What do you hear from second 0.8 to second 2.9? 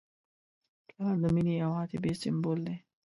پلار د مینې او عاطفې سمبول دی.